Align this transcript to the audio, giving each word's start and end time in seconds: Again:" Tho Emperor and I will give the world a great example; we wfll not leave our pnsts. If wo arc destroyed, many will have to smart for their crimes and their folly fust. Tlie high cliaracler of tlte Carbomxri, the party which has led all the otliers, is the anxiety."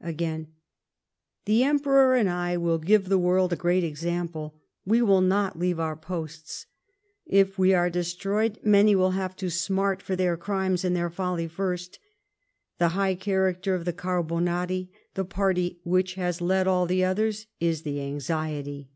Again:" 0.00 0.52
Tho 1.46 1.54
Emperor 1.54 2.14
and 2.14 2.30
I 2.30 2.56
will 2.56 2.78
give 2.78 3.08
the 3.08 3.18
world 3.18 3.52
a 3.52 3.56
great 3.56 3.82
example; 3.82 4.54
we 4.86 5.00
wfll 5.00 5.26
not 5.26 5.58
leave 5.58 5.80
our 5.80 5.96
pnsts. 5.96 6.66
If 7.26 7.58
wo 7.58 7.72
arc 7.74 7.94
destroyed, 7.94 8.60
many 8.62 8.94
will 8.94 9.10
have 9.10 9.34
to 9.38 9.50
smart 9.50 10.00
for 10.00 10.14
their 10.14 10.36
crimes 10.36 10.84
and 10.84 10.94
their 10.94 11.10
folly 11.10 11.48
fust. 11.48 11.98
Tlie 12.80 12.90
high 12.90 13.16
cliaracler 13.16 13.74
of 13.74 13.82
tlte 13.82 13.94
Carbomxri, 13.94 14.88
the 15.14 15.24
party 15.24 15.80
which 15.82 16.14
has 16.14 16.40
led 16.40 16.68
all 16.68 16.86
the 16.86 17.00
otliers, 17.00 17.46
is 17.58 17.82
the 17.82 18.00
anxiety." 18.00 18.90